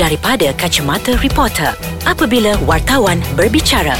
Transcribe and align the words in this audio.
daripada 0.00 0.48
kacamata 0.56 1.12
reporter 1.20 1.76
apabila 2.08 2.56
wartawan 2.64 3.20
berbicara. 3.36 3.92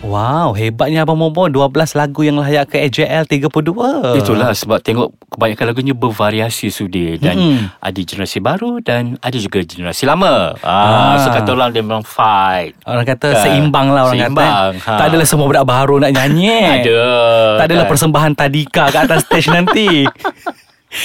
Wow, 0.00 0.56
hebatnya 0.56 1.04
Abang 1.04 1.20
Momo 1.20 1.44
12 1.44 1.60
lagu 1.92 2.24
yang 2.24 2.40
layak 2.40 2.72
ke 2.72 2.80
AJL 2.80 3.28
32. 3.28 4.16
Itulah 4.16 4.48
sebab 4.50 4.80
tengok 4.80 5.12
kebanyakan 5.28 5.64
lagunya 5.68 5.92
bervariasi 5.92 6.68
sudi 6.68 7.20
dan 7.20 7.36
Mm-mm. 7.36 7.68
ada 7.76 8.00
generasi 8.00 8.40
baru 8.40 8.80
dan 8.80 9.20
ada 9.20 9.36
juga 9.36 9.60
generasi 9.60 10.08
lama. 10.08 10.56
Ah. 10.60 11.16
Ah, 11.16 11.16
so 11.20 11.28
kata 11.28 11.52
orang 11.52 11.72
dia 11.72 11.84
memang 11.84 12.00
fight. 12.00 12.80
Orang 12.84 13.04
kata 13.04 13.28
Kan? 13.28 13.40
seimbang 13.44 13.92
lah 13.92 14.08
orang 14.08 14.20
Seimbang, 14.24 14.72
kata. 14.76 14.88
ha. 14.88 14.98
Tak 15.00 15.06
adalah 15.12 15.26
semua 15.28 15.46
budak 15.46 15.64
baru 15.64 15.94
nak 16.00 16.12
nyanyi. 16.12 16.56
Ada. 16.80 17.04
Tak 17.60 17.64
adalah 17.68 17.84
kan? 17.84 17.92
persembahan 17.92 18.32
tadika 18.32 18.84
kat 18.88 19.02
atas 19.04 19.20
stage 19.24 19.48
nanti. 19.52 19.88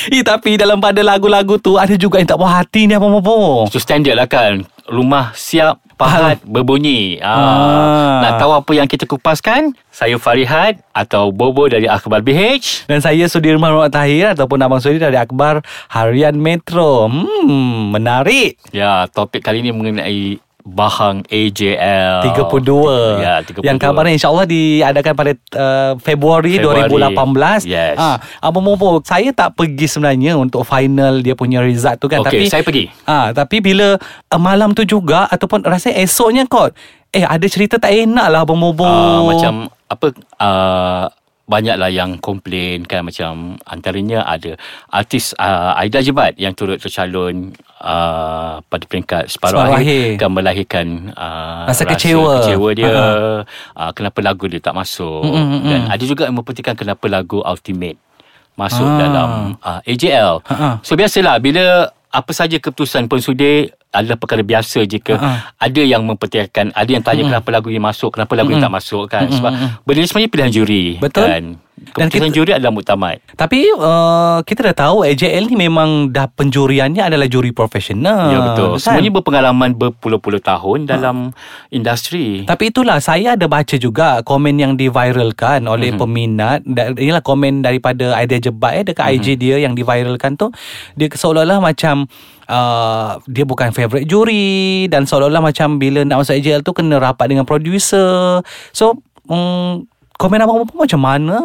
Eh, 0.09 0.25
tapi 0.25 0.57
dalam 0.57 0.81
pada 0.81 1.05
lagu-lagu 1.05 1.61
tu 1.61 1.77
ada 1.77 1.93
juga 1.93 2.17
yang 2.17 2.25
tak 2.25 2.41
puas 2.41 2.49
hati 2.49 2.89
ni 2.89 2.97
Momo. 2.97 3.69
So 3.69 3.77
standard 3.77 4.17
lah 4.17 4.25
kan 4.25 4.65
Rumah 4.85 5.33
siap 5.37 5.81
Pahat 5.95 6.43
berbunyi 6.53 7.21
ah. 7.23 7.33
Ah. 7.33 8.17
Nak 8.25 8.31
tahu 8.41 8.51
apa 8.51 8.71
yang 8.75 8.89
kita 8.89 9.07
kupaskan 9.07 9.77
Saya 9.93 10.17
Farihat 10.19 10.81
Atau 10.91 11.31
Bobo 11.31 11.69
dari 11.69 11.87
Akhbar 11.87 12.25
BH 12.25 12.85
Dan 12.89 12.99
saya 12.99 13.29
Sudirman 13.29 13.71
Muhammad 13.71 13.93
Tahir 13.93 14.33
ataupun 14.33 14.59
Abang 14.61 14.81
Sudi 14.81 14.99
dari 14.99 15.15
Akbar 15.15 15.61
Harian 15.89 16.35
Metro. 16.35 17.07
Hmm, 17.07 17.93
menarik. 17.95 18.59
Ya 18.75 19.07
topik 19.07 19.45
kali 19.45 19.63
ini 19.63 19.71
mengenai 19.71 20.43
Bahang 20.65 21.21
AJL 21.29 22.25
32. 22.25 23.21
Ya 23.21 23.37
32 23.45 23.61
Yang 23.61 23.77
kabarnya 23.77 24.13
insyaAllah 24.17 24.49
diadakan 24.49 25.13
pada 25.13 25.31
uh, 25.53 25.93
Februari, 26.01 26.57
Februari. 26.57 26.89
2018. 26.89 27.69
Yes. 27.69 27.95
Ha, 28.01 28.17
Abang 28.41 28.65
Mopo, 28.65 28.97
saya 29.05 29.29
tak 29.29 29.53
pergi 29.53 29.85
sebenarnya 29.85 30.33
untuk 30.33 30.65
final 30.65 31.21
dia 31.21 31.37
punya 31.37 31.61
result 31.61 32.01
tu 32.01 32.09
kan. 32.09 32.25
tapi, 32.25 32.43
Okey, 32.43 32.49
saya 32.49 32.65
pergi. 32.65 32.89
Ah, 33.05 33.29
tapi 33.29 33.61
bila 33.61 33.93
uh, 34.01 34.41
malam 34.41 34.73
tu 34.73 34.81
juga 34.89 35.29
ataupun 35.29 35.61
rasanya 35.61 36.01
esoknya 36.01 36.49
kot. 36.49 36.73
Eh, 37.13 37.21
ada 37.21 37.45
cerita 37.45 37.77
tak 37.77 37.93
enak 37.93 38.25
lah 38.27 38.41
Abang 38.41 38.57
Mopo. 38.57 38.83
uh, 38.83 39.21
Macam 39.21 39.69
Apa 39.85 40.17
uh, 40.41 41.05
Banyaklah 41.45 41.87
yang 41.87 42.17
komplain 42.17 42.83
kan 42.83 43.01
Macam 43.01 43.53
Antaranya 43.61 44.21
ada 44.21 44.57
Artis 44.87 45.31
uh, 45.35 45.73
Aida 45.75 45.99
Jebat 45.99 46.33
Yang 46.35 46.53
turut 46.55 46.77
tercalon 46.77 47.53
uh, 47.79 48.57
Pada 48.61 48.83
peringkat 48.83 49.27
separuh, 49.27 49.61
Separuh 49.61 49.77
akhir, 49.77 49.85
akhir. 50.09 50.17
Kan 50.17 50.29
melahirkan 50.31 50.87
uh, 51.11 51.65
Rasa 51.65 51.85
kecewa. 51.85 52.33
Kecewa 52.39 52.69
dia 52.71 52.89
Ha-ha. 52.89 53.45
uh, 53.77 53.91
Kenapa 53.91 54.19
lagu 54.19 54.45
dia 54.45 54.57
tak 54.57 54.73
masuk 54.73 55.21
Mm, 55.21 55.37
mm, 55.37 55.61
Dan 55.65 55.81
ada 55.87 56.03
juga 56.03 56.25
yang 56.25 56.35
mempertikaikan 56.35 56.81
Kenapa 56.81 57.05
lagu 57.05 57.39
Ultimate 57.39 58.01
Masuk 58.55 58.81
Ah. 58.83 58.97
dalam 58.97 59.29
uh, 59.59 59.79
AJL 59.83 60.41
Ha-ha. 60.41 60.69
So 60.81 60.93
biasalah 60.93 61.37
Bila 61.37 61.87
apa 62.09 62.31
saja 62.31 62.55
keputusan 62.55 63.05
pensudir 63.05 63.75
adalah 63.95 64.15
perkara 64.15 64.41
biasa 64.41 64.83
jika 64.83 65.15
Ha-ha. 65.15 65.55
ada 65.57 65.81
yang 65.81 66.03
mempertikaikan 66.03 66.69
ada 66.71 66.89
yang 66.89 67.01
tanya 67.01 67.23
Mm-mm. 67.23 67.31
kenapa 67.33 67.49
lagu 67.49 67.67
ini 67.67 67.79
masuk 67.79 68.09
kenapa 68.11 68.33
lagu 68.33 68.49
ini 68.49 68.59
Mm-mm. 68.59 68.65
tak 68.65 68.75
masuk 68.75 69.03
kan 69.07 69.23
Mm-mm, 69.23 69.35
sebab 69.35 69.51
benda 69.81 69.97
ni 69.97 70.05
sebenarnya 70.05 70.29
pilihan 70.29 70.51
juri 70.53 70.83
Betul. 70.97 71.25
kan 71.25 71.45
Dan 71.75 72.07
keputusan 72.07 72.31
kita- 72.31 72.35
juri 72.35 72.51
adalah 72.51 72.71
muktamad 72.71 73.17
Tapi 73.33 73.59
uh, 73.69 74.39
kita 74.41 74.59
dah 74.65 74.75
tahu 74.81 75.03
AJL 75.03 75.43
ni 75.45 75.55
memang 75.59 76.07
dah 76.09 76.25
penjuriannya 76.25 77.03
adalah 77.03 77.27
juri 77.27 77.51
profesional. 77.51 78.31
ya 78.31 78.39
betul 78.43 78.69
kan? 78.71 78.81
semuanya 78.81 79.11
berpengalaman 79.13 79.69
berpuluh-puluh 79.73 80.39
tahun 80.39 80.87
dalam 80.87 81.35
industri 81.69 82.43
Tapi 82.43 82.71
itulah 82.71 82.97
saya 82.99 83.35
ada 83.35 83.45
baca 83.45 83.75
juga 83.75 84.21
komen 84.21 84.55
yang 84.55 84.73
diviralkan 84.73 85.65
oleh 85.65 85.91
mm-hmm. 85.91 86.01
peminat. 86.01 86.59
Inilah 86.95 87.21
komen 87.21 87.59
daripada 87.59 88.15
Aida 88.15 88.37
Jebat 88.37 88.71
eh 88.73 88.83
dekat 88.85 89.03
mm-hmm. 89.03 89.21
IG 89.21 89.35
dia 89.35 89.55
yang 89.59 89.73
diviralkan 89.73 90.35
tu 90.35 90.49
dia 90.93 91.07
seolah-olah 91.07 91.59
macam 91.59 92.07
uh, 92.49 93.19
dia 93.29 93.45
bukan 93.45 93.71
favourite 93.75 94.09
juri 94.09 94.85
dan 94.89 95.05
seolah-olah 95.05 95.41
macam 95.41 95.77
bila 95.77 96.01
nak 96.05 96.23
masuk 96.23 96.37
AJL 96.37 96.65
tu 96.65 96.73
kena 96.73 96.97
rapat 96.97 97.29
dengan 97.29 97.45
producer. 97.45 98.41
So 98.73 99.01
um, 99.29 99.85
komen 100.17 100.41
abang 100.41 100.65
apa 100.65 100.73
macam 100.73 101.01
mana? 101.01 101.37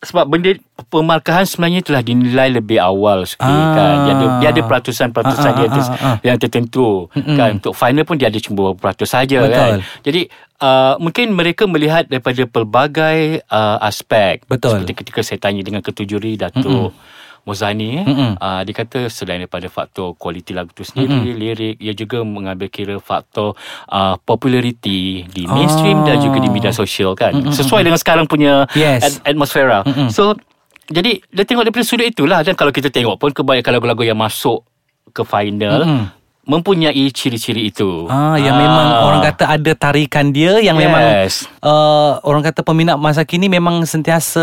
sebab 0.00 0.32
benda 0.32 0.56
pemarkahan 0.88 1.44
sebenarnya 1.44 1.84
telah 1.84 2.00
dinilai 2.00 2.48
lebih 2.56 2.80
awal 2.80 3.28
sikit 3.28 3.44
Ah. 3.44 3.76
kan 3.76 3.94
dia 4.08 4.12
ada 4.16 4.26
dia 4.40 4.48
ada 4.48 4.62
peratusan-peratusan 4.64 5.44
Ah, 5.44 5.52
ah, 5.52 5.60
dia 5.60 5.68
ah, 5.68 5.84
ah, 5.92 6.04
ah. 6.08 6.16
yang 6.24 6.36
tertentu 6.40 7.12
Mm-mm. 7.12 7.36
kan 7.36 7.60
untuk 7.60 7.76
final 7.76 8.08
pun 8.08 8.16
dia 8.16 8.32
ada 8.32 8.40
cuma 8.40 8.64
beberapa 8.72 8.80
peratus 8.80 9.12
saja 9.12 9.44
kan 9.44 9.84
jadi 10.00 10.32
uh, 10.64 10.96
mungkin 10.96 11.36
mereka 11.36 11.68
melihat 11.68 12.08
daripada 12.08 12.48
pelbagai 12.48 13.44
uh, 13.52 13.76
aspek 13.84 14.40
Betul. 14.48 14.80
seperti 14.80 15.04
ketika 15.04 15.20
saya 15.20 15.36
tanya 15.36 15.60
dengan 15.60 15.84
ketua 15.84 16.08
juri 16.08 16.40
Datuk 16.40 16.96
Mozani 17.42 17.88
eh, 17.94 18.04
Mm-mm. 18.04 18.32
uh, 18.36 18.60
dia 18.60 18.74
kata 18.74 19.06
selain 19.06 19.38
daripada 19.38 19.66
faktor 19.66 20.12
kualiti 20.14 20.50
lagu 20.50 20.70
tu 20.70 20.82
sendiri 20.82 21.08
lirik 21.32 21.76
ia 21.76 21.92
juga 21.92 22.20
mengambil 22.20 22.66
kira 22.66 22.96
faktor 22.96 23.56
uh, 23.86 24.14
populariti 24.18 25.24
di 25.26 25.44
mainstream 25.44 26.00
Ah. 26.00 26.06
dan 26.06 26.16
juga 26.20 26.38
di 26.38 26.48
media 26.48 26.70
sosial 26.70 27.12
kan 27.12 27.32
sesuai 27.50 27.82
dengan 27.82 27.96
sekarang 27.96 28.24
punya 28.24 28.64
Yes. 28.72 29.02
at- 29.18 29.22
atmosfera. 29.26 29.82
Mm-mm. 29.82 30.08
So 30.08 30.36
jadi 30.86 31.22
dia 31.24 31.44
tengok 31.44 31.64
daripada 31.64 31.82
sudut 31.82 32.04
itulah 32.04 32.40
dan 32.40 32.52
kalau 32.52 32.68
kita 32.68 32.88
tengok 32.88 33.16
pun 33.16 33.30
kebanyakan 33.30 33.72
lagu-lagu 33.72 34.02
yang 34.02 34.16
masuk 34.16 34.66
ke 35.08 35.22
final 35.22 35.82
Mm-mm. 35.82 36.04
Mempunyai 36.42 37.04
ciri-ciri 37.08 37.68
itu. 37.68 38.06
Ah 38.06 38.34
yang 38.34 38.54
memang 38.54 38.86
orang 39.02 39.20
kata 39.22 39.44
ada 39.50 39.72
tarikan 39.72 40.28
dia 40.28 40.58
yang 40.58 40.74
memang 40.74 40.98
Yes. 41.22 41.44
uh, 41.60 42.18
orang 42.22 42.42
kata 42.42 42.60
peminat 42.60 42.96
masa 42.96 43.22
kini 43.22 43.46
memang 43.46 43.84
sentiasa 43.84 44.42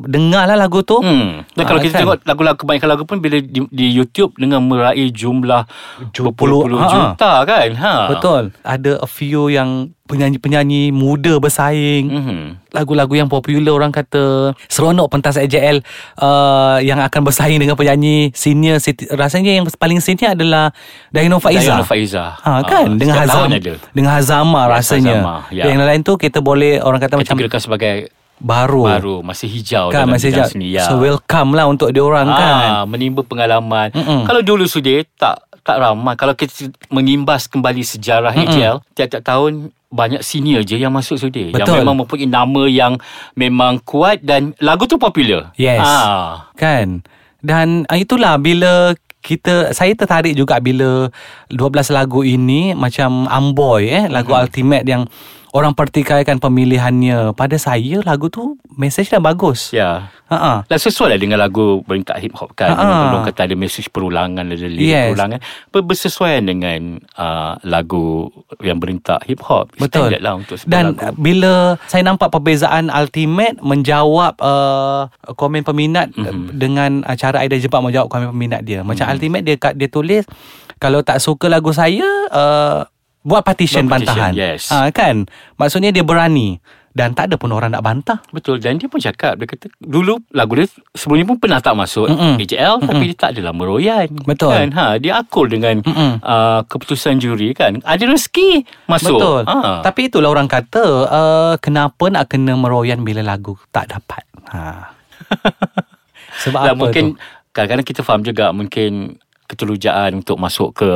dengar 0.00 0.46
lah 0.46 0.56
lagu 0.56 0.80
tu. 0.80 0.96
Hmm. 0.96 1.42
Dan 1.52 1.64
kalau 1.64 1.78
Ah, 1.78 1.84
kita 1.84 1.94
kan? 1.94 2.00
tengok 2.00 2.16
lagu-lagu 2.24 2.56
kebanyakan 2.56 2.88
lagu 2.88 3.04
pun 3.04 3.18
bila 3.18 3.36
di, 3.36 3.58
di 3.66 3.86
YouTube 3.90 4.32
dengan 4.34 4.62
meraih 4.62 5.08
jumlah 5.08 5.66
Puluh- 6.10 6.30
berpuluh-puluh 6.64 6.78
ha, 6.78 6.86
ha. 6.86 6.94
juta 6.94 7.32
kan. 7.42 7.68
Ha. 7.74 7.94
Betul. 8.08 8.42
Ada 8.62 8.92
a 8.98 9.08
few 9.08 9.46
yang 9.46 9.90
penyanyi-penyanyi 10.12 10.92
muda 10.92 11.36
bersaing. 11.36 12.04
Mhm. 12.06 12.40
Lagu-lagu 12.70 13.12
yang 13.12 13.26
popular 13.26 13.72
orang 13.72 13.88
kata 13.88 14.52
seronok 14.66 15.08
pentas 15.08 15.34
AJL 15.34 15.80
uh, 16.16 16.76
yang 16.78 17.00
akan 17.00 17.20
bersaing 17.22 17.56
dengan 17.56 17.72
penyanyi 17.72 18.28
senior. 18.32 18.76
Siti- 18.76 19.08
Rasanya 19.08 19.52
yang 19.54 19.64
paling 19.72 19.98
senior 19.98 20.32
adalah 20.32 20.68
Daino 21.08 21.36
Faiza. 21.36 21.72
Dayana 21.72 21.84
Faiza. 21.84 22.24
Ha, 22.38 22.60
kan 22.62 22.84
Ah, 22.86 22.94
dengan 22.94 23.16
Hazam 23.18 23.48
ada. 23.48 23.74
dengan 23.90 24.12
Hazama 24.12 24.60
rasanya. 24.68 25.16
Hazama, 25.16 25.36
ya. 25.50 25.64
Yang 25.66 25.80
lain 25.82 26.00
tu 26.02 26.12
kita 26.16 26.38
boleh 26.38 26.76
orang 26.78 27.00
kata 27.00 27.16
macam 27.16 27.32
Kategorikan 27.32 27.60
sebagai 27.60 27.94
baru. 28.36 28.82
baru 28.90 29.16
masih 29.22 29.48
hijau 29.48 29.88
Kan 29.88 30.04
dalam 30.04 30.12
masih 30.12 30.28
bidang 30.28 30.38
jauh. 30.42 30.52
seni. 30.52 30.66
Ya. 30.72 30.84
So 30.84 30.98
welcome 30.98 31.52
lah 31.52 31.64
untuk 31.64 31.88
diorang 31.90 32.26
kan. 32.26 32.56
Ah, 32.74 32.84
menimba 32.84 33.22
pengalaman. 33.22 33.88
Mm-mm. 33.90 34.24
Kalau 34.24 34.40
dulu 34.40 34.64
sudah 34.64 35.00
tak 35.14 35.36
tak 35.62 35.78
ramai. 35.78 36.16
Kalau 36.16 36.34
kita 36.34 36.50
mengimbas 36.88 37.46
kembali 37.46 37.82
sejarah 37.82 38.32
Mm-mm. 38.32 38.50
AJL, 38.50 38.76
tiap-tiap 38.92 39.22
tahun 39.22 39.70
banyak 39.92 40.24
senior 40.24 40.64
je 40.64 40.80
yang 40.80 40.90
masuk. 40.90 41.20
Yang 41.20 41.52
Betul. 41.52 41.84
memang 41.84 42.00
mempunyai 42.00 42.26
nama 42.26 42.62
yang 42.64 42.92
memang 43.36 43.78
kuat 43.84 44.24
dan 44.24 44.56
lagu 44.58 44.88
tu 44.88 44.96
popular. 44.96 45.52
Yes. 45.54 45.84
Ah. 45.84 46.48
Kan 46.56 47.04
Dan 47.42 47.84
uh, 47.90 47.98
itulah 47.98 48.38
bila 48.38 48.94
kita 49.22 49.70
saya 49.70 49.94
tertarik 49.94 50.34
juga 50.34 50.58
bila 50.58 51.06
12 51.46 51.90
lagu 51.94 52.22
ini 52.22 52.74
macam 52.74 53.30
Amboy 53.30 53.86
eh 53.86 54.04
lagu 54.10 54.34
Mhm. 54.34 54.40
ultimate 54.40 54.86
yang 54.86 55.02
orang 55.52 55.72
pertikaikan 55.72 56.36
pemilihannya 56.36 57.32
pada 57.32 57.54
saya 57.54 58.00
lagu 58.00 58.26
tu 58.26 58.56
mesej 58.72 59.04
dah 59.06 59.20
bagus. 59.20 59.68
Ya. 59.70 60.08
Ha 60.26 60.64
Dan 60.64 60.78
sesuai 60.80 61.12
lah 61.12 61.20
dengan 61.20 61.36
lagu 61.36 61.84
beringkat 61.84 62.16
hip 62.18 62.32
hop 62.32 62.56
kan. 62.56 62.72
Ah. 62.72 63.12
Orang 63.12 63.28
kata 63.28 63.44
ada 63.44 63.52
mesej 63.52 63.86
perulangan, 63.86 64.40
ada 64.42 64.56
lirik 64.58 64.80
Yes. 64.82 65.12
perulangan. 65.12 65.38
Ber- 65.68 65.84
Bersesuaian 65.84 66.40
dengan 66.40 66.80
uh, 67.14 67.60
lagu 67.62 68.32
yang 68.58 68.80
beringkat 68.80 69.28
hip 69.28 69.44
hop. 69.44 69.68
Betul. 69.76 70.08
Standard 70.08 70.22
lah 70.22 70.34
untuk 70.34 70.56
Dan 70.64 70.96
lagu. 70.96 71.12
bila 71.14 71.52
saya 71.84 72.00
nampak 72.02 72.32
perbezaan 72.32 72.88
Ultimate 72.88 73.60
menjawab 73.60 74.40
uh, 74.40 75.12
komen 75.30 75.62
peminat 75.62 76.08
Mhm. 76.10 76.24
mm-hmm. 76.24 76.46
dengan 76.50 76.90
uh, 77.04 77.12
cara 77.12 77.44
Aida 77.44 77.54
Jebat 77.54 77.84
menjawab 77.84 78.08
komen 78.08 78.32
peminat 78.32 78.64
dia. 78.64 78.80
Macam 78.80 79.04
Mhm. 79.04 79.12
Ultimate 79.12 79.44
dia 79.44 79.56
dia 79.74 79.88
tulis 79.88 80.24
kalau 80.78 80.98
tak 80.98 81.20
suka 81.20 81.46
lagu 81.46 81.70
saya 81.70 82.08
uh, 82.32 82.88
buat 83.22 83.42
petition, 83.46 83.86
bantahan. 83.86 84.34
yes. 84.34 84.70
Ha, 84.70 84.90
kan? 84.90 85.30
Maksudnya 85.56 85.94
dia 85.94 86.02
berani 86.02 86.58
dan 86.92 87.16
tak 87.16 87.32
ada 87.32 87.40
pun 87.40 87.48
orang 87.56 87.72
nak 87.72 87.80
bantah. 87.80 88.20
Betul 88.36 88.60
dan 88.60 88.76
dia 88.76 88.84
pun 88.84 89.00
cakap 89.00 89.40
dia 89.40 89.48
kata 89.48 89.72
dulu 89.80 90.20
lagu 90.36 90.52
dia 90.60 90.68
sebelum 90.92 91.16
ni 91.16 91.24
pun 91.24 91.40
pernah 91.40 91.56
tak 91.56 91.72
masuk 91.72 92.04
Mm-mm. 92.04 92.36
AJL 92.36 92.84
tapi 92.84 93.04
dia 93.08 93.16
tak 93.16 93.30
adalah 93.32 93.56
meroyan 93.56 94.12
Betul. 94.28 94.52
kan 94.52 94.68
ha 94.76 94.86
dia 95.00 95.16
akul 95.16 95.48
dengan 95.48 95.80
Mm-mm. 95.80 96.20
uh, 96.20 96.60
keputusan 96.68 97.16
juri 97.16 97.56
kan 97.56 97.80
ada 97.80 98.04
rezeki 98.04 98.68
masuk 98.92 99.16
Betul. 99.16 99.42
ha 99.48 99.80
Tapi 99.80 100.12
itulah 100.12 100.28
orang 100.28 100.44
kata 100.52 100.84
uh, 101.08 101.54
kenapa 101.64 102.12
nak 102.12 102.28
kena 102.28 102.60
meroyan 102.60 103.00
bila 103.00 103.24
lagu 103.24 103.56
tak 103.72 103.88
dapat. 103.88 104.28
Ha. 104.52 104.92
Sebab 106.44 106.60
dan 106.60 106.76
apa 106.76 106.80
mungkin 106.80 107.04
tu? 107.16 107.20
kadang-kadang 107.56 107.86
kita 107.88 108.00
faham 108.04 108.20
juga 108.20 108.52
mungkin 108.52 109.16
keterujaan 109.48 110.20
untuk 110.20 110.36
masuk 110.36 110.76
ke 110.76 110.88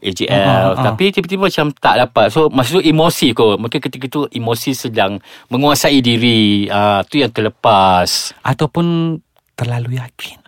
AJL 0.00 0.32
Ah, 0.32 0.40
ah, 0.40 0.68
ah. 0.72 0.84
tapi 0.86 1.12
tiba-tiba 1.12 1.46
macam 1.46 1.68
tak 1.72 2.00
dapat. 2.00 2.26
So 2.28 2.48
maksud 2.48 2.80
tu 2.80 2.82
emosi 2.82 3.32
kot. 3.32 3.56
Mungkin 3.56 3.80
ketika 3.80 4.06
tu 4.08 4.24
emosi 4.26 4.72
sedang 4.72 5.20
menguasai 5.46 6.00
diri. 6.00 6.66
Ah 6.66 7.04
tu 7.04 7.20
yang 7.20 7.30
terlepas. 7.30 8.32
Ataupun 8.40 9.16
terlalu 9.54 9.96
yakin. 9.96 10.40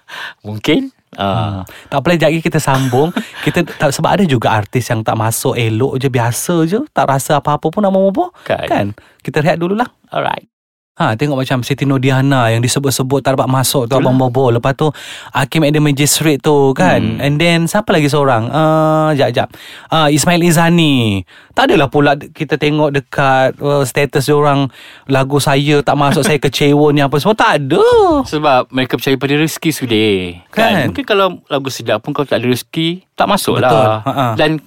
mungkin. 0.43 0.93
Ah. 1.13 1.65
Tak 1.89 2.01
boleh 2.01 2.17
lagi 2.17 2.41
kita 2.41 2.57
sambung. 2.57 3.13
Kita 3.45 3.61
tak, 3.65 3.93
Sebab 3.93 4.17
ada 4.17 4.25
juga 4.25 4.49
artis 4.53 4.89
yang 4.89 5.05
tak 5.05 5.13
masuk 5.13 5.53
Elok 5.53 6.01
je 6.01 6.09
Biasa 6.09 6.55
je. 6.65 6.81
Tak 6.89 7.05
rasa 7.05 7.37
apa-apa 7.37 7.69
pun 7.69 7.85
Nama 7.85 7.97
apa 7.97 8.25
Kan. 8.45 8.67
kan? 8.69 8.87
Kita 9.21 9.45
rehat 9.45 9.61
dululah. 9.61 9.89
Alright. 10.09 10.52
Ha, 10.93 11.17
tengok 11.17 11.41
macam 11.41 11.65
Siti 11.65 11.89
Nodiana 11.89 12.53
yang 12.53 12.61
disebut-sebut 12.61 13.25
tak 13.25 13.41
dapat 13.41 13.49
masuk 13.49 13.89
tu. 13.89 13.97
Abang 13.97 14.21
Bobo. 14.21 14.53
Lepas 14.53 14.77
tu 14.77 14.93
Hakim 15.33 15.65
Adam 15.65 15.89
Magistrate 15.89 16.37
tu 16.37 16.77
kan. 16.77 17.01
Hmm. 17.01 17.17
And 17.17 17.41
then 17.41 17.65
siapa 17.65 17.97
lagi 17.97 18.13
seorang? 18.13 18.53
Uh, 18.53 19.09
jap 19.17 19.33
jap. 19.33 19.49
Uh, 19.89 20.13
Ismail 20.13 20.45
Izani. 20.45 21.25
Tak 21.57 21.73
adalah 21.73 21.89
pula 21.89 22.13
kita 22.21 22.61
tengok 22.61 22.93
dekat 22.93 23.57
uh, 23.65 23.89
status 23.89 24.29
orang 24.29 24.69
lagu 25.09 25.41
saya 25.41 25.81
tak 25.81 25.97
masuk 25.97 26.21
saya 26.29 26.37
kecewa 26.37 26.93
ni 26.93 27.01
apa 27.01 27.17
semua 27.17 27.41
tak 27.41 27.65
ada. 27.65 27.85
Sebab 28.29 28.69
mereka 28.69 29.01
percaya 29.01 29.17
pada 29.17 29.35
rezeki 29.41 29.71
sudah. 29.73 30.13
Kan? 30.53 30.73
Kan? 30.77 30.85
Mungkin 30.93 31.05
kalau 31.09 31.41
lagu 31.49 31.73
sedap 31.73 32.05
pun 32.05 32.13
kalau 32.13 32.29
tak 32.29 32.45
ada 32.45 32.53
rezeki, 32.53 33.09
tak 33.17 33.33
masuk 33.33 33.65
Betul. 33.65 33.81
lah. 33.81 34.05
Ha-ha. 34.05 34.27
Dan 34.37 34.61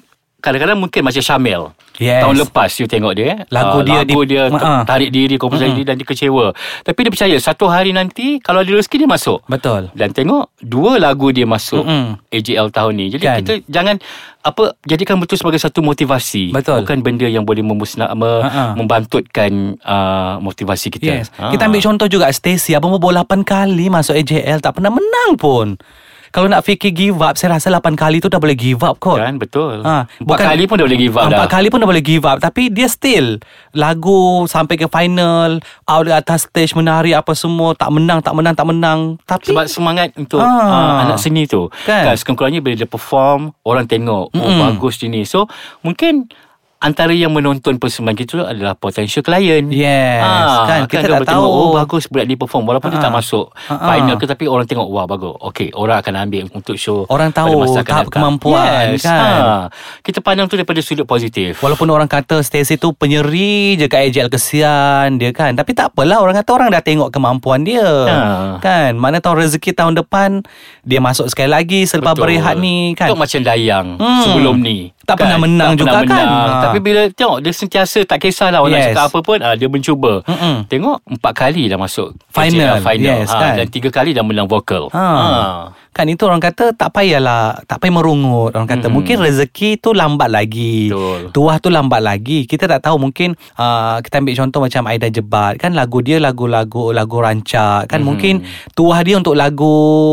kadang-kadang 0.45 0.77
mungkin 0.77 1.01
macam 1.01 1.17
Syamil. 1.19 1.73
Yes. 1.95 2.21
Tahun 2.21 2.35
lepas 2.37 2.69
you 2.75 2.85
tengok 2.85 3.13
dia. 3.13 3.25
eh. 3.25 3.37
Lagu 3.49 3.79
Ah, 3.79 3.83
dia 3.83 3.99
lagu 3.99 4.19
di- 4.21 4.29
dia 4.29 4.43
Ha-ha. 4.47 4.83
tarik 4.83 5.09
diri, 5.09 5.35
komposer 5.35 5.71
diri 5.71 5.81
dan 5.81 5.95
dia 5.95 6.03
kecewa. 6.03 6.51
Tapi 6.81 6.99
dia 6.99 7.09
percaya 7.09 7.35
satu 7.37 7.65
hari 7.65 7.89
nanti 7.89 8.37
kalau 8.37 8.59
ada 8.59 8.69
rezeki 8.69 8.95
dia 8.97 9.09
masuk. 9.09 9.39
Betul. 9.45 9.89
Dan 9.91 10.11
tengok 10.11 10.51
dua 10.59 10.95
lagu 10.97 11.31
dia 11.31 11.43
masuk 11.43 11.81
Mm-mm. 11.81 12.19
AJL 12.29 12.67
tahun 12.69 12.93
ni. 12.93 13.05
Jadi 13.09 13.23
Kan. 13.23 13.37
kita 13.41 13.53
jangan 13.65 13.95
apa 14.41 14.77
jadikan 14.83 15.17
betul 15.17 15.35
sebagai 15.35 15.57
satu 15.57 15.79
motivasi. 15.81 16.51
Betul. 16.51 16.83
Bukan 16.83 16.99
benda 17.01 17.25
yang 17.25 17.41
boleh 17.41 17.63
memusnah 17.63 18.11
me, 18.11 18.43
Ha-ha. 18.43 18.75
membantutkan 18.75 19.51
uh, 19.79 20.37
motivasi 20.37 20.91
kita. 20.91 21.23
Yes. 21.23 21.31
Ah. 21.33 21.49
Kita 21.49 21.65
ambil 21.65 21.79
contoh 21.81 22.05
juga 22.05 22.27
Stacey 22.29 22.71
Abang 22.71 22.91
Bobo 22.91 23.09
8 23.09 23.25
kali 23.41 23.87
masuk 23.87 24.13
AJL 24.13 24.59
tak 24.59 24.75
pernah 24.75 24.91
menang 24.91 25.33
pun. 25.35 25.79
Kalau 26.35 26.51
nak 26.51 26.61
fikir 26.61 26.91
give 26.91 27.15
up 27.17 27.33
Saya 27.33 27.55
rasa 27.55 27.71
8 27.71 27.95
kali 27.95 28.19
tu 28.19 28.27
dah 28.27 28.35
boleh 28.35 28.51
give 28.53 28.83
up 28.83 28.99
kot 28.99 29.15
Kan 29.15 29.39
betul. 29.39 29.79
Ha, 29.79 30.03
Empat 30.19 30.37
kali 30.43 30.67
pun 30.67 30.75
dah 30.75 30.83
boleh 30.83 30.99
give 30.99 31.15
up 31.15 31.25
Empat 31.25 31.39
dah. 31.41 31.49
kali 31.49 31.67
pun 31.71 31.79
dah 31.79 31.87
boleh 31.87 32.03
give 32.03 32.21
up 32.21 32.37
Tapi 32.37 32.67
dia 32.67 32.85
still 32.85 33.39
Lagu 33.71 34.19
sampai 34.45 34.75
ke 34.75 34.85
final 34.85 35.59
Out 35.85 36.03
di 36.03 36.11
atas 36.11 36.43
stage 36.45 36.73
Menari 36.73 37.11
apa 37.11 37.31
semua 37.31 37.71
Tak 37.71 37.87
menang 37.89 38.19
Tak 38.19 38.33
menang 38.33 38.51
Tak 38.53 38.67
menang 38.67 38.99
Tapi 39.23 39.47
Sebab 39.47 39.65
semangat 39.65 40.11
untuk 40.13 40.37
Ah. 40.37 40.51
uh, 40.51 40.95
anak 41.05 41.17
seni 41.17 41.45
tu 41.45 41.71
Kan? 41.81 42.03
kan 42.05 42.15
sekurang-kurangnya 42.15 42.59
bila 42.59 42.75
dia 42.75 42.85
perform 42.85 43.55
orang 43.61 43.85
tengok 43.85 44.27
oh 44.27 44.35
Mm-mm. 44.35 44.59
bagus 44.59 44.97
dia 44.97 45.07
ni 45.07 45.23
so 45.23 45.47
mungkin 45.79 46.27
antara 46.77 47.11
yang 47.11 47.29
menonton 47.29 47.75
persembahan 47.75 48.13
kita 48.15 48.45
adalah 48.45 48.73
potential 48.73 49.19
client 49.19 49.67
Yes, 49.67 50.21
kan, 50.61 50.85
kita 50.85 51.01
dia 51.01 51.09
tak 51.09 51.17
boleh 51.17 51.27
tengok, 51.27 51.47
tahu. 51.47 51.63
oh 51.63 51.71
bagus 51.73 52.03
budak 52.05 52.25
ni 52.25 52.35
perform 52.35 52.63
walaupun 52.65 52.89
dia 52.89 52.99
Ah. 52.99 53.03
tak 53.03 53.13
masuk 53.13 53.45
Ah. 53.65 53.89
final 53.89 54.15
ke 54.15 54.25
tapi 54.25 54.45
orang 54.45 54.63
tengok 54.63 54.85
wah 54.85 55.03
bagus 55.03 55.33
okey 55.45 55.71
orang 55.71 55.97
akan 55.97 56.13
ambil 56.19 56.43
untuk 56.51 56.75
show 56.75 57.07
Orang 57.07 57.31
tahu 57.31 57.49
tahap 57.81 58.07
kemampuan, 58.07 58.93
yes, 58.93 59.01
kan? 59.01 59.41
ha. 59.41 59.57
kita 60.01 60.19
pandang 60.19 60.45
tu 60.45 60.55
daripada 60.55 60.77
sudut 60.79 61.03
positif 61.03 61.57
Walaupun 61.57 61.87
orang 61.87 62.05
kata 62.05 62.39
Stacey 62.39 62.75
tu 62.75 62.91
penyeri 62.91 63.75
je 63.75 63.85
kat 63.85 64.05
AJL 64.05 64.27
kesian 64.27 65.15
dia 65.15 65.31
kan 65.31 65.51
Tapi 65.51 65.71
tak 65.71 65.91
apalah 65.91 66.19
Orang 66.19 66.33
kata 66.33 66.49
orang 66.51 66.69
dah 66.69 66.79
tengok 66.79 67.09
kemampuan 67.09 67.61
dia 67.61 67.83
Ha. 68.05 68.17
Kan 68.59 68.95
Mana 68.95 69.17
tahu 69.17 69.39
rezeki 69.39 69.71
tahun 69.71 69.93
depan 69.95 70.41
Dia 70.81 70.99
masuk 70.99 71.27
sekali 71.27 71.47
lagi 71.47 71.83
Selepas 71.83 72.13
Betul. 72.13 72.23
berehat 72.29 72.55
ni 72.57 72.93
kan 72.93 73.09
Tengok 73.09 73.21
macam 73.21 73.41
Dayang 73.41 73.87
Hmm. 73.95 74.21
sebelum 74.23 74.55
ni 74.57 74.94
Tak 75.05 75.15
pernah 75.15 75.37
menang 75.37 75.71
tak 75.71 75.79
juga 75.79 75.89
pernah 75.95 76.03
kan? 76.03 76.25
menang. 76.25 76.49
Ha. 76.51 76.61
Tapi 76.61 76.77
bila 76.79 77.01
tengok 77.07 77.37
Dia 77.39 77.53
sentiasa 77.53 77.99
tak 78.03 78.17
kisahlah 78.19 78.59
Orang 78.59 78.73
Yes. 78.73 78.81
nak 78.83 78.89
cakap 78.91 79.05
apa 79.07 79.19
pun 79.21 79.37
ah, 79.39 79.53
Dia 79.53 79.67
mencuba 79.67 80.13
Mm-mm. 80.23 80.55
Tengok 80.65 80.97
empat 81.07 81.33
kali 81.35 81.63
dah 81.65 81.77
masuk 81.77 82.17
Final. 82.27 82.81
Final. 82.81 83.17
Yes, 83.21 83.29
ha, 83.29 83.37
kan? 83.39 83.51
Dan 83.55 83.67
tiga 83.69 83.89
kali 83.89 84.11
dah 84.11 84.21
menang 84.21 84.45
vokal 84.45 84.89
Ha. 84.89 85.05
Kan 85.95 86.05
itu 86.05 86.21
orang 86.21 86.37
kata 86.37 86.75
tak 86.75 86.91
payahlah 86.91 87.63
tak 87.63 87.79
payah 87.79 87.95
merungut 87.95 88.51
orang 88.51 88.67
kata 88.67 88.85
Mhm. 88.85 88.93
mungkin 88.93 89.15
rezeki 89.17 89.79
tu 89.79 89.89
lambat 89.91 90.27
lagi 90.27 90.91
Betul. 90.91 91.31
tuah 91.31 91.55
tu 91.57 91.69
lambat 91.69 92.03
lagi 92.03 92.43
kita 92.43 92.67
tak 92.67 92.83
tahu 92.83 92.99
mungkin 92.99 93.31
uh, 93.55 93.97
kita 93.99 94.19
ambil 94.19 94.35
contoh 94.35 94.59
macam 94.61 94.83
Aida 94.85 95.07
Jebat 95.07 95.55
kan 95.55 95.71
lagu 95.71 95.99
dia 95.99 96.19
lagu-lagu 96.19 96.91
lagu 96.91 97.17
rancak 97.17 97.87
kan 97.87 97.99
Mhm. 97.99 98.05
mungkin 98.05 98.33
tuah 98.73 98.99
dia 98.99 99.15
untuk 99.15 99.33
lagu 99.33 99.71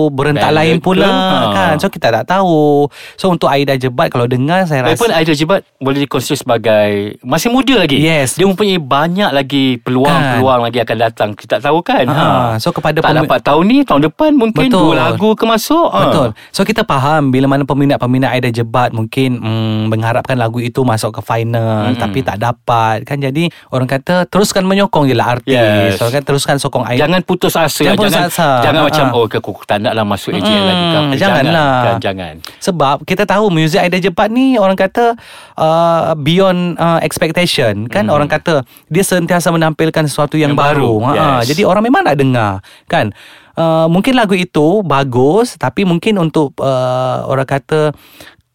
berentak 0.08 0.48
Ballad 0.48 0.62
lain 0.62 0.76
ke? 0.76 0.84
pula 0.84 1.10
Ha. 1.10 1.50
kan 1.50 1.74
so 1.76 1.88
kita 1.88 2.14
tak 2.14 2.30
tahu 2.30 2.86
so 3.16 3.26
untuk 3.26 3.48
Aida 3.48 3.74
Jebat 3.74 4.06
kalau 4.06 4.24
dengar 4.24 4.62
saya 4.64 4.86
Walaupun 4.86 5.08
rasa 5.08 5.18
Aida 5.18 5.34
Jebat 5.34 5.66
boleh 5.76 5.98
dikonsider 6.00 6.38
sebagai 6.38 6.90
masih 7.20 7.48
muda 7.48 7.74
lagi. 7.76 7.98
Yes. 7.98 8.34
Dia 8.34 8.44
mempunyai 8.44 8.78
banyak 8.78 9.30
lagi 9.32 9.78
peluang-peluang 9.78 10.60
lagi 10.62 10.78
akan 10.78 10.96
datang. 11.00 11.30
Kita 11.32 11.58
tak 11.58 11.62
tahu 11.64 11.80
kan. 11.80 12.04
Ha. 12.04 12.24
So 12.56 12.70
kepada 12.70 12.98
tak 12.98 13.08
pemi- 13.08 13.18
dapat 13.20 13.38
tahun 13.40 13.64
ni, 13.64 13.78
tahun 13.82 14.02
depan 14.06 14.30
mungkin 14.32 14.68
Betul. 14.68 14.92
dua 14.92 14.94
lagu 15.08 15.32
ke 15.32 15.42
masuk. 15.42 15.71
Ha. 15.84 15.98
Betul. 16.02 16.28
So 16.50 16.62
kita 16.62 16.82
faham 16.82 17.28
bila 17.28 17.46
mana 17.46 17.62
peminat-peminat 17.62 18.30
Aida 18.32 18.48
Jebat 18.48 18.90
mungkin 18.90 19.36
mm, 19.36 19.88
mengharapkan 19.88 20.34
lagu 20.34 20.58
itu 20.58 20.82
masuk 20.82 21.12
ke 21.12 21.20
final 21.20 21.90
Mm-mm. 21.90 21.98
tapi 21.98 22.20
tak 22.20 22.36
dapat 22.36 23.02
kan 23.02 23.16
jadi 23.16 23.46
orang 23.68 23.86
kata 23.86 24.24
teruskan 24.26 24.62
menyokong 24.62 25.06
je 25.06 25.14
lah 25.14 25.36
artis. 25.36 25.52
Yes. 25.52 25.96
So 25.96 26.08
kan 26.08 26.20
teruskan 26.20 26.56
sokong 26.56 26.84
Aida. 26.84 27.04
Jangan 27.04 27.20
putus 27.22 27.54
asa. 27.54 27.82
Jangan 27.82 27.98
putus 27.98 28.12
jangan, 28.12 28.28
asa. 28.28 28.48
Jangan 28.60 28.80
Ha, 28.82 28.86
macam 28.86 29.04
ha. 29.04 29.14
oh 29.14 29.24
aku 29.26 29.52
tak 29.62 29.78
nak 29.78 29.92
lah 29.92 30.04
masuk 30.04 30.30
AJL 30.32 30.50
Mm, 30.52 30.66
lagi 30.66 30.84
ke 30.84 30.98
janganlah. 31.16 31.72
Jangan. 31.82 32.00
Jangan. 32.02 32.34
Sebab 32.58 32.96
kita 33.02 33.22
tahu 33.24 33.48
muzik 33.48 33.78
Aida 33.78 33.96
Jebat 33.96 34.28
ni 34.28 34.54
orang 34.54 34.74
kata 34.74 35.14
uh, 35.56 36.12
beyond 36.14 36.74
uh, 36.76 36.98
expectation 37.00 37.86
kan 37.86 38.02
Hmm. 38.02 38.14
orang 38.14 38.26
kata 38.26 38.60
dia 38.88 39.00
sentiasa 39.00 39.48
menampilkan 39.48 40.04
sesuatu 40.04 40.34
yang, 40.34 40.52
Yang 40.52 40.58
baru. 40.58 40.92
baru, 40.98 41.06
Ha, 41.06 41.12
yes. 41.38 41.54
jadi 41.54 41.62
orang 41.64 41.82
memang 41.82 42.02
nak 42.02 42.16
dengar 42.16 42.52
kan. 42.86 43.14
Uh, 43.52 43.86
mungkin 43.92 44.16
lagu 44.16 44.32
itu 44.32 44.80
bagus 44.80 45.60
tapi 45.60 45.84
mungkin 45.84 46.16
untuk 46.16 46.56
uh, 46.60 47.28
orang 47.28 47.44
kata 47.44 47.92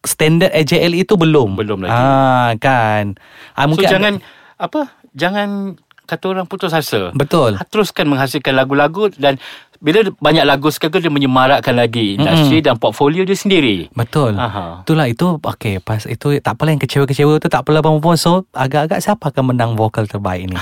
standard 0.02 0.50
AJL 0.54 0.94
itu 0.94 1.14
belum. 1.14 1.58
Belum 1.58 1.84
lagi. 1.84 1.94
Ah 1.94 2.50
kan. 2.58 3.18
Ah 3.54 3.66
So 3.70 3.82
jangan 3.82 4.22
apa? 4.58 4.94
Jangan 5.14 5.78
kata 6.08 6.24
orang 6.32 6.46
putus 6.48 6.72
asa. 6.72 7.12
betul. 7.12 7.60
Teruskan 7.68 8.08
menghasilkan 8.08 8.56
lagu-lagu 8.56 9.12
dan 9.20 9.36
bila 9.78 10.02
banyak 10.18 10.42
lagu 10.42 10.68
sekarang 10.74 11.06
dia 11.06 11.12
menyemarakkan 11.12 11.74
lagi 11.74 12.18
industri 12.18 12.58
dan 12.58 12.76
portfolio 12.82 13.22
dia 13.22 13.38
sendiri. 13.38 13.86
Betul. 13.94 14.34
Aha. 14.34 14.82
Itulah 14.82 15.06
itu 15.06 15.38
okey 15.38 15.78
pas 15.78 16.02
itu 16.02 16.42
tak 16.42 16.58
apalah 16.58 16.74
yang 16.74 16.82
kecewa-kecewa 16.82 17.38
tu 17.38 17.46
tak 17.46 17.62
apalah 17.62 17.80
Puan. 17.82 18.18
So 18.18 18.46
agak-agak 18.54 18.98
siapa 18.98 19.30
akan 19.30 19.54
menang 19.54 19.72
vokal 19.78 20.10
terbaik 20.10 20.50
ni? 20.50 20.58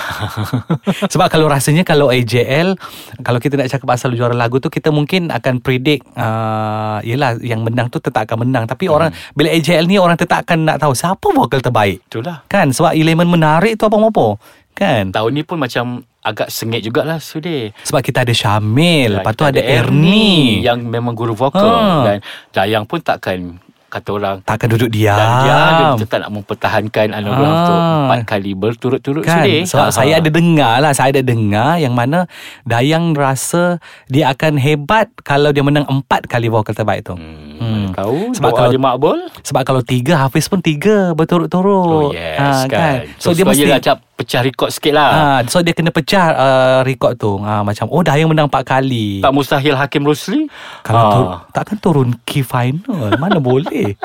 Sebab 1.13 1.27
kalau 1.33 1.49
rasanya 1.49 1.83
kalau 1.83 2.13
AJL 2.13 2.77
kalau 3.25 3.41
kita 3.41 3.57
nak 3.57 3.73
cakap 3.73 3.89
pasal 3.89 4.13
juara 4.13 4.37
lagu 4.37 4.61
tu 4.61 4.69
kita 4.69 4.93
mungkin 4.93 5.33
akan 5.33 5.65
predict 5.65 6.05
uh, 6.17 7.01
yelah 7.01 7.41
yang 7.41 7.65
menang 7.65 7.89
tu 7.89 7.99
tetap 7.99 8.29
akan 8.29 8.49
menang 8.49 8.69
tapi 8.69 8.89
orang 8.93 9.13
bila 9.33 9.49
AJL 9.49 9.89
ni 9.89 9.97
orang 9.97 10.21
tetap 10.21 10.45
akan 10.45 10.69
nak 10.69 10.77
tahu 10.77 10.93
siapa 10.93 11.27
vokal 11.33 11.65
terbaik. 11.65 12.05
Itulah. 12.13 12.45
Kan 12.53 12.77
sebab 12.77 12.93
elemen 12.93 13.29
menarik 13.29 13.81
tu 13.81 13.89
apa-apa. 13.89 14.37
Kan? 14.77 15.09
Tahun 15.09 15.33
ni 15.33 15.41
pun 15.41 15.57
macam 15.57 16.05
agak 16.27 16.49
sengit 16.49 16.83
jugalah 16.83 17.17
Sudir. 17.17 17.71
Sebab 17.81 18.03
kita 18.03 18.19
ada 18.21 18.33
Syamil, 18.33 19.11
Dan 19.13 19.23
lepas 19.23 19.33
tu 19.33 19.45
ada 19.45 19.63
Ernie. 19.63 20.59
yang 20.61 20.83
memang 20.83 21.15
guru 21.15 21.33
vokal 21.33 21.63
Ha. 21.63 22.03
dan 22.05 22.17
Dayang 22.51 22.83
pun 22.83 22.99
takkan 22.99 23.63
kata 23.87 24.11
orang 24.13 24.37
takkan 24.43 24.67
duduk 24.69 24.91
diam. 24.91 25.15
dan 25.15 25.31
dia 25.41 25.57
dia 25.71 25.89
tetap 25.97 26.19
nak 26.21 26.33
mempertahankan 26.33 27.07
anugerah 27.13 27.39
Ah. 27.47 27.57
untuk 27.57 27.79
empat 28.03 28.21
kali 28.27 28.51
berturut-turut 28.53 29.23
Kan 29.23 29.41
Sudir. 29.41 29.63
Sebab 29.65 29.87
Ha, 29.87 29.95
saya 29.95 30.13
ha. 30.13 30.19
ada 30.19 30.29
dengar 30.29 30.75
lah 30.77 30.91
Saya 30.91 31.09
ada 31.11 31.23
dengar 31.23 31.79
Yang 31.79 31.95
mana 31.95 32.19
Dayang 32.63 33.15
rasa 33.15 33.79
Dia 34.05 34.35
akan 34.35 34.59
hebat 34.59 35.07
Kalau 35.23 35.49
dia 35.49 35.63
menang 35.63 35.87
empat 35.87 36.27
kali 36.27 36.47
vokal 36.47 36.75
terbaik 36.75 37.05
tu 37.05 37.15
Hmm, 37.15 37.57
Hmm. 37.57 37.73
mana 37.87 37.95
tahu 37.95 38.19
Sebab 38.35 38.51
kalau- 38.53 38.69
dia 38.69 38.83
makbul. 38.83 39.19
Sebab 39.41 39.63
kalau 39.63 39.81
tiga 39.81 40.19
Hafiz 40.19 40.45
pun 40.45 40.59
tiga 40.59 41.15
Berturut-turut 41.15 42.11
Oh 42.11 42.13
yes 42.13 42.37
Ah, 42.37 42.65
kan. 42.67 43.07
So, 43.17 43.31
dia 43.31 43.47
supaya 43.47 43.55
mesti 43.55 43.65
macam 43.73 43.95
pecah 44.17 44.41
rekod 44.41 44.69
sikit 44.69 44.93
lah. 44.93 45.09
ah, 45.13 45.39
So 45.45 45.61
dia 45.61 45.71
kena 45.71 45.89
pecah 45.89 46.27
uh, 46.33 46.79
Rekod 46.81 47.15
tu 47.15 47.37
ah, 47.39 47.61
Macam 47.61 47.85
Oh 47.87 48.01
Dayang 48.01 48.27
menang 48.27 48.49
empat 48.49 48.65
kali 48.65 49.21
Tak 49.21 49.29
mustahil 49.29 49.73
Hakim 49.73 50.03
Rosli. 50.03 50.49
Kalau 50.81 51.03
tu, 51.07 51.21
Takkan 51.53 51.77
turun 51.77 52.09
key 52.25 52.41
final 52.41 53.13
Mana 53.15 53.37
boleh 53.39 53.93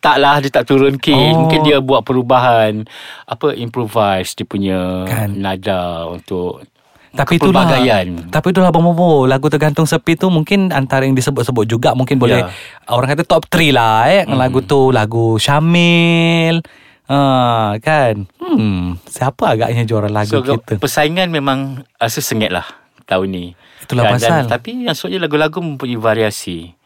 Taklah 0.00 0.40
dia 0.40 0.48
tak 0.50 0.64
turun 0.64 0.96
key 0.96 1.12
Oh. 1.12 1.44
Mungkin 1.44 1.60
dia 1.60 1.76
buat 1.78 2.00
perubahan 2.00 2.88
Apa 3.24 3.52
improvise 3.52 4.32
Dia 4.32 4.42
punya 4.42 5.04
Kan. 5.04 5.36
Nada 5.36 6.08
Untuk 6.08 6.64
Tapi 7.10 7.36
itulah 7.36 7.68
Kepelbagaian. 7.68 8.32
Tapi 8.32 8.46
itulah 8.48 8.68
Abang 8.68 8.84
Bobo 8.86 9.24
Lagu 9.24 9.46
Tergantung 9.46 9.84
Sepi 9.84 10.16
tu 10.16 10.28
Mungkin 10.28 10.72
antara 10.72 11.04
yang 11.04 11.12
disebut-sebut 11.12 11.68
juga 11.68 11.92
Mungkin 11.92 12.16
boleh 12.16 12.40
Ya. 12.40 12.48
Orang 12.88 13.12
kata 13.12 13.22
top 13.22 13.44
3 13.44 13.68
lah 13.70 14.08
eh. 14.08 14.24
Hmm. 14.24 14.40
Lagu 14.40 14.64
tu 14.64 14.88
Lagu 14.88 15.36
Syamil 15.36 16.64
uh, 17.08 17.76
Kan? 17.78 18.28
Hmm 18.38 18.96
Siapa 19.04 19.56
agaknya 19.56 19.82
juara 19.82 20.06
lagu 20.06 20.30
So 20.30 20.40
kita? 20.40 20.76
persaingan 20.76 21.28
memang 21.28 21.82
Rasa 21.94 22.20
sengit 22.20 22.48
lah 22.48 22.64
Tahun 23.04 23.24
ni. 23.24 23.56
Itulah 23.80 24.04
Dan- 24.04 24.12
pasal. 24.14 24.28
dan, 24.38 24.44
Tapi 24.46 24.84
yang 24.84 24.92
soalnya 24.92 25.24
lagu-lagu 25.24 25.58
Mempunyai 25.58 25.96
variasi 25.96 26.76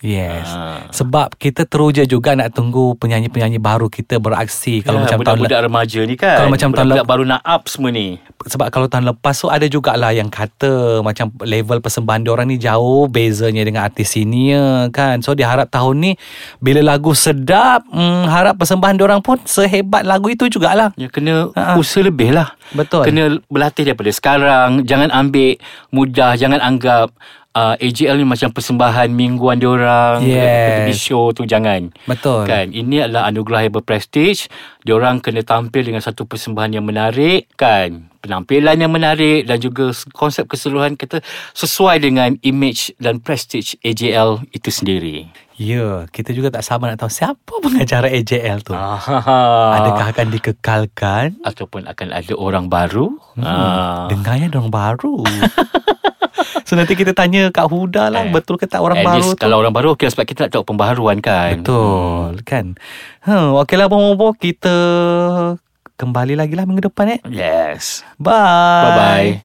Yes. 0.00 0.48
Ah. 0.48 0.88
Sebab 0.90 1.36
kita 1.36 1.64
teruja 1.64 2.02
juga 2.02 2.32
nak 2.32 2.50
tunggu 2.50 2.96
penyanyi-penyanyi 2.96 3.56
baru 3.56 3.86
kita 3.86 4.16
beraksi 4.16 4.80
kalau 4.80 4.96
Ya, 4.96 5.04
macam 5.04 5.18
tahun 5.18 5.36
budak-budak 5.38 5.60
remaja 5.62 6.00
ni 6.02 6.14
kan. 6.14 6.36
Kalau 6.36 6.50
macam 6.50 6.68
tahun 6.68 6.76
budak-budak 6.88 7.04
lep- 7.04 7.10
baru 7.10 7.24
nak 7.26 7.42
up 7.42 7.62
semua 7.66 7.90
ni. 7.90 8.16
sebab 8.40 8.66
kalau 8.68 8.88
tahun 8.88 9.04
lepas 9.06 9.36
tu 9.36 9.46
ada 9.46 9.66
jugalah 9.66 10.10
yang 10.10 10.26
kata 10.26 10.72
macam 11.00 11.28
level 11.38 11.78
persembahan 11.78 12.24
diorang 12.24 12.48
ni 12.48 12.56
jauh 12.56 13.04
bezanya 13.06 13.60
dengan 13.60 13.84
artis 13.84 14.08
senior 14.10 14.88
kan. 14.88 15.20
So 15.20 15.32
dia 15.32 15.44
harap 15.46 15.68
tahun 15.68 15.94
ni 15.98 16.12
bila 16.58 16.80
lagu 16.82 17.12
sedap, 17.12 17.84
hmm, 17.86 18.24
harap 18.26 18.56
persembahan 18.56 18.96
diorang 18.96 19.20
pun 19.20 19.36
sehebat 19.42 20.02
lagu 20.02 20.26
itu 20.26 20.48
jugalah. 20.48 20.96
Ya 20.96 21.06
kena 21.06 21.52
Ha-ha. 21.52 21.76
usaha 21.76 22.00
lebih 22.00 22.32
lah. 22.32 22.56
Betul. 22.70 23.04
Kena 23.04 23.22
berlatih 23.46 23.84
daripada 23.84 24.08
sekarang. 24.08 24.82
Jangan 24.82 25.12
ambil 25.12 25.60
mudah. 25.90 26.32
Jangan 26.34 26.58
anggap 26.58 27.12
uh, 27.54 27.74
AJL 27.76 28.16
ni 28.16 28.26
macam 28.26 28.50
persembahan 28.50 29.08
mingguan 29.10 29.58
diorang. 29.58 30.22
Yes. 30.22 30.86
Pergi 30.86 30.94
show 30.94 31.30
tu 31.30 31.42
jangan. 31.44 31.90
Betul. 32.06 32.46
Kan 32.46 32.70
ini 32.70 33.02
adalah 33.02 33.26
anugerah 33.26 33.66
yang 33.66 33.74
berprestij. 33.74 34.46
Diorang 34.80 35.20
kena 35.20 35.42
tampil 35.42 35.84
dengan 35.84 36.00
satu 36.00 36.24
persembahan 36.24 36.80
yang 36.80 36.84
menarik 36.86 37.50
kan. 37.54 38.10
Penampilan 38.20 38.76
yang 38.76 38.92
menarik 38.92 39.48
dan 39.48 39.56
juga 39.56 39.96
konsep 40.12 40.44
keseluruhan 40.44 40.92
kita 40.92 41.24
sesuai 41.56 42.04
dengan 42.04 42.36
image 42.44 42.92
dan 43.00 43.16
prestij 43.16 43.80
AJL 43.80 44.44
itu 44.52 44.68
sendiri. 44.68 45.32
Ya, 45.56 46.08
kita 46.08 46.32
juga 46.32 46.48
tak 46.48 46.64
sabar 46.64 46.88
nak 46.88 47.04
tahu 47.04 47.12
siapa 47.12 47.52
pengacara 47.60 48.08
AJL 48.08 48.64
tu. 48.64 48.72
Ah. 48.72 49.76
Adakah 49.76 50.06
akan 50.12 50.26
dikekalkan? 50.32 51.28
ataupun 51.44 51.84
akan 51.84 52.08
ada 52.12 52.32
orang 52.32 52.68
baru? 52.68 53.12
Hmm, 53.36 53.44
Ah. 53.44 54.08
Dengarnya 54.08 54.52
orang 54.52 54.68
baru. 54.68 55.20
so 56.68 56.72
nanti 56.74 56.94
kita 56.94 57.12
tanya 57.12 57.48
Kak 57.48 57.68
Huda 57.68 58.08
lah 58.08 58.26
Eh, 58.26 58.32
betul 58.32 58.56
ke 58.56 58.66
tak 58.66 58.80
orang 58.80 59.00
baru 59.00 59.32
tu? 59.32 59.40
Kalau 59.40 59.60
orang 59.60 59.72
baru 59.72 59.94
okay, 59.94 60.08
Sebab 60.08 60.24
kita 60.24 60.46
nak 60.46 60.52
tahu 60.54 60.64
pembaharuan 60.66 61.18
kan 61.20 61.60
Betul 61.60 62.40
kan. 62.44 62.74
Ha, 63.24 63.54
okeylah 63.64 63.86
bomo 63.86 64.32
kita 64.34 64.74
kembali 66.00 66.32
lagi 66.32 66.56
lah 66.56 66.64
minggu 66.64 66.88
depan 66.88 67.16
eh. 67.16 67.20
Yes 67.28 68.00
Bye. 68.16 68.32
Bye-bye 68.32 69.30